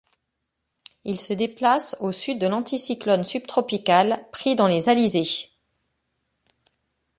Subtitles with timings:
[1.03, 5.51] Il se déplace au Sud de l'anticyclone subtropicale, pris dans les alizés.